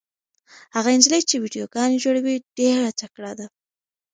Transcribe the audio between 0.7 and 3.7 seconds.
هغه نجلۍ چې ویډیوګانې جوړوي ډېره تکړه ده.